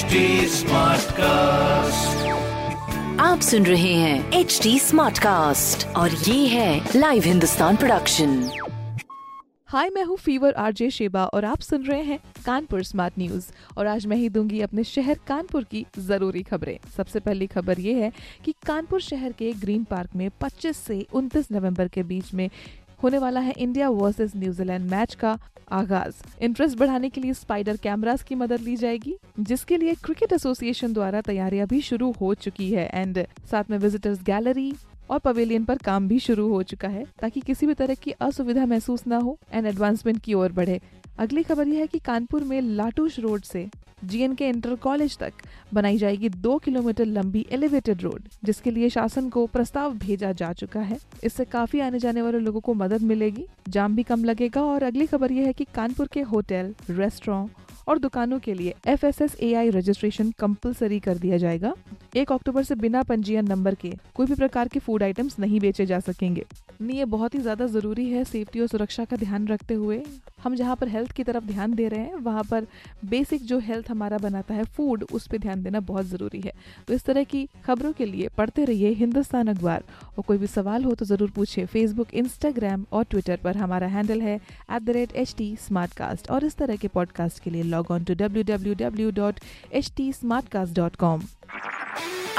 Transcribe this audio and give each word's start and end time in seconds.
HD 0.00 0.60
cast 1.12 2.28
आप 3.20 3.40
सुन 3.40 3.66
रहे 3.66 3.92
हैं 3.94 4.32
एच 4.32 4.58
डी 4.62 4.78
स्मार्ट 4.78 5.18
कास्ट 5.18 5.86
और 5.96 6.10
ये 6.10 6.46
है 6.46 6.88
लाइव 6.96 7.22
हिंदुस्तान 7.22 7.76
प्रोडक्शन 7.76 8.32
हाय 9.68 9.90
मैं 9.90 10.04
हूँ 10.04 10.16
फीवर 10.16 10.52
आरजे 10.52 10.90
शेबा 10.90 11.24
और 11.24 11.44
आप 11.44 11.60
सुन 11.60 11.82
रहे 11.82 12.02
हैं 12.02 12.18
कानपुर 12.46 12.82
स्मार्ट 12.82 13.18
न्यूज़ 13.18 13.50
और 13.78 13.86
आज 13.86 14.06
मैं 14.06 14.16
ही 14.16 14.28
दूँगी 14.28 14.60
अपने 14.60 14.84
शहर 14.84 15.18
कानपुर 15.28 15.64
की 15.64 15.84
ज़रूरी 15.98 16.42
खबरें। 16.42 16.78
सबसे 16.96 17.20
पहली 17.20 17.46
खबर 17.46 17.80
ये 17.80 17.94
है 17.94 18.12
कि 18.44 18.54
कानपुर 18.66 19.00
शहर 19.00 19.32
के 19.32 19.52
ग्रीन 19.52 19.84
पार्क 19.84 20.16
में 20.16 20.28
25 20.42 20.76
से 20.76 21.06
29 21.16 21.52
नवंबर 21.52 21.88
के 21.88 22.02
बीच 22.02 22.34
में 22.34 22.48
होने 23.02 23.18
वाला 23.18 23.40
है 23.40 23.54
इंडिया 23.58 23.88
वर्सेस 23.88 24.32
न्यूजीलैंड 24.36 24.90
मैच 24.90 25.14
का 25.14 25.38
आगाज़। 25.72 26.22
इंटरेस्ट 26.42 26.78
बढ़ाने 26.78 27.08
के 27.08 27.20
लिए 27.20 27.32
स्पाइडर 27.32 27.76
कैमरास 27.76 28.22
की 28.22 28.34
मदद 28.34 28.60
ली 28.60 28.76
जाएगी, 28.76 29.16
जिसके 29.40 29.76
लिए 29.76 29.94
क्रिकेट 29.94 30.32
एसोसिएशन 30.32 30.92
द्वारा 30.92 31.20
तैयारियाँ 31.20 31.66
भी 31.66 31.80
शुरू 31.80 32.10
हो 32.10 32.34
चुकी 32.34 32.70
है। 32.70 32.88
एंड 32.94 33.24
साथ 33.50 33.70
में 33.70 33.78
विजिटर्स 33.78 34.22
गैलरी 34.22 34.72
और 35.10 35.18
पवेलियन 35.18 35.64
पर 35.64 35.78
काम 35.78 36.08
भी 36.08 36.18
शुरू 36.18 36.48
हो 36.48 36.62
चुका 36.62 36.88
है, 36.88 37.04
ताकि 37.20 37.40
किसी 37.40 37.66
भी 37.66 37.74
तरह 37.74 37.94
की 37.94 38.10
असुविधा 38.10 38.66
महसूस 38.66 39.06
ना 39.06 39.16
हो। 39.16 39.38
एंड 39.52 39.66
एडवांसमेंट 39.66 40.20
की 40.20 40.34
ओर 40.34 40.52
बढ़े। 40.52 40.80
अगली 41.18 41.42
खबर 41.42 41.68
यह 41.68 41.78
है 41.78 41.86
कि 41.86 41.98
कानपुर 41.98 42.44
में 42.44 42.60
लाटूश 42.60 43.18
रोड 43.18 43.42
से 43.42 43.68
जीएन 44.04 44.34
के 44.34 44.48
इंटर 44.48 44.74
कॉलेज 44.74 45.16
तक 45.18 45.32
बनाई 45.74 45.98
जाएगी 45.98 46.28
दो 46.28 46.56
किलोमीटर 46.58 47.06
लंबी 47.06 47.46
एलिवेटेड 47.52 48.02
रोड 48.02 48.28
जिसके 48.44 48.70
लिए 48.70 48.88
शासन 48.88 49.28
को 49.28 49.46
प्रस्ताव 49.46 49.94
भेजा 49.98 50.32
जा 50.32 50.52
चुका 50.52 50.80
है। 50.80 50.98
इससे 51.24 51.44
काफ़ी 51.44 51.80
आने 51.80 51.98
जाने 51.98 52.22
वाले 52.22 52.38
लोगों 52.38 52.60
को 52.60 52.74
मदद 52.74 53.02
मिलेगी। 53.02 53.46
जाम 53.68 53.96
भी 53.96 54.02
कम 54.02 54.24
लगेगा 54.24 54.62
और 54.62 54.82
अगली 54.82 55.06
खबर 55.06 55.32
यह 55.32 55.46
है 55.46 55.52
कि 55.52 55.66
कानपुर 55.74 56.08
के 56.12 56.20
होटल 56.22 56.74
रेस्टोरेंट 56.90 57.68
और 57.88 57.98
दुकानों 57.98 58.38
के 58.38 58.54
लिए 58.54 58.74
F 58.86 59.06
S 59.06 59.20
S 59.22 59.36
A 59.36 59.52
I 59.54 59.70
registration 59.70 60.30
compulsory 60.30 60.98
कर 61.00 61.18
दिया 61.18 61.36
जाएगा। 61.36 61.74
एक 62.16 62.32
अक्टूबर 62.32 62.62
से 62.62 62.74
बिना 62.74 63.02
पंजीयन 63.02 63.48
नंबर 63.48 63.74
के 63.74 63.92
कोई 64.14 64.26
भी 64.26 64.34
प्रकार 64.34 64.68
के 64.68 64.80
फ़ूड 64.80 65.02
आइटम्स 65.02 65.38
नहीं 65.38 65.60
बेचे 65.60 65.86
जा 65.86 65.98
सकेंगे। 66.00 66.44
ये 66.80 67.04
बहुत 67.04 67.34
ही 67.34 67.38
ज़्यादा 67.40 67.66
ज़रूरी 67.66 68.08
है 68.10 68.22
सेफ्टी 68.24 68.60
और 68.60 68.66
सुरक्षा 68.66 69.04
का 69.04 69.16
ध्यान 69.16 69.46
रखते 69.48 69.74
हुए। 69.74 70.02
हम 70.42 70.54
जहाँ 70.54 70.76
पर 70.76 70.88
हेल्थ 70.88 71.10
की 71.12 71.24
तरफ़ 71.24 71.44
ध्यान 71.44 71.74
दे 71.74 71.88
रहे 71.88 72.00
हैं, 72.00 72.14
वहाँ 72.16 72.42
पर 72.50 72.66
बेसिक 73.04 73.42
जो 73.46 73.58
हेल्थ 73.58 73.90
हमारा 73.90 74.18
बनाता 74.18 74.54
है, 74.54 74.64
फ़ूड, 74.66 75.04
उस 75.12 75.26
पर 75.28 75.38
ध्यान 75.38 75.62
देना 75.62 75.80
बहुत 75.82 76.06
ज़रूरी 76.06 76.40
है। 76.40 76.52
तो 76.88 76.94
इस 76.94 77.04
तरह 77.04 77.24
की 77.24 77.46
खबरों 77.64 77.92
के 77.92 78.06
लिए 78.06 78.28
पढ़ते 78.38 78.64
रहिए 78.64 78.90
हिंदुस्तान 78.94 79.48
अखबार। 79.48 79.84
और 80.18 80.24
कोई 80.26 80.38
भी 80.38 80.46
सवाल 80.46 80.84
हो 80.84 80.94
तो 80.94 81.04
ज़रूर 81.04 81.30
पूछिए 81.30 81.66
फेसबुक 81.66 82.14
इंस्टाग्राम 82.14 82.84
और 82.92 83.04
ट्विटर 83.04 83.36
पर। 83.44 83.56
हमारा 83.56 83.86
हैंडल 83.88 84.20
है 84.22 84.40
एट 84.72 86.30
और 86.30 86.44
इस 86.44 86.56
तरह 86.56 86.76
के 86.76 86.88
पॉडकास्ट 86.88 87.42
के 87.42 87.50
लिए 87.50 87.62
log 87.64 87.90
on 87.90 88.04
to 88.04 88.14
W 88.14 88.42
W 88.46 88.74
W 88.78 89.10
dot 89.12 89.40
H 89.72 89.92
T 89.96 90.12
smart 90.12 90.48
cast 90.48 90.74
dot 90.74 90.96
com 90.96 91.22